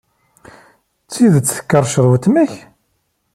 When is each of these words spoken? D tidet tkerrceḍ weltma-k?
D 1.05 1.07
tidet 1.11 1.55
tkerrceḍ 1.57 2.05
weltma-k? 2.09 2.53